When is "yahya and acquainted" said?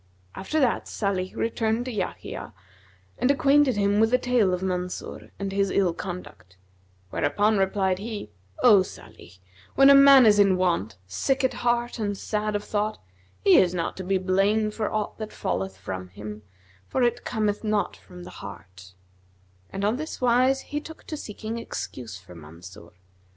1.91-3.75